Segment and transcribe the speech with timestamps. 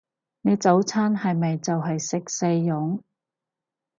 [0.41, 3.03] 你早餐係咪就係食細蓉？